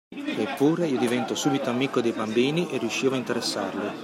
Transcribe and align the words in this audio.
Eppure 0.39 0.87
io 0.87 0.97
diventavo 0.97 1.35
subito 1.35 1.69
amico 1.69 2.01
dei 2.01 2.11
bambini 2.11 2.67
e 2.71 2.79
riuscivo 2.79 3.13
a 3.13 3.19
interessarli. 3.19 3.89